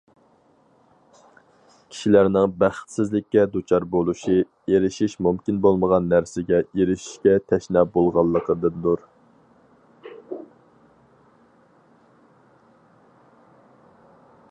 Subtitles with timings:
[1.89, 4.37] كىشىلەرنىڭ بەختسىزلىككە دۇچار بولۇشى،
[4.71, 9.05] ئېرىشىش مۇمكىن بولمىغان نەرسىگە ئېرىشىشكە تەشنا بولغانلىقىدىندۇر.